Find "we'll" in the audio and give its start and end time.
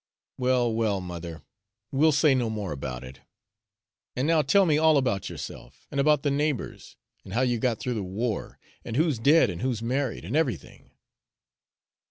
1.91-2.11